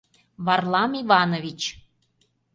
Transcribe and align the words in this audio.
Варлам 0.45 0.91
Иванович. 1.01 1.61